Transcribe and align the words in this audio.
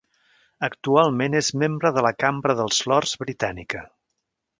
Actualment 0.67 1.37
és 1.39 1.49
membre 1.63 1.91
de 1.97 2.05
la 2.05 2.13
Cambra 2.23 2.55
dels 2.61 2.81
Lords 2.93 3.13
britànica. 3.25 3.83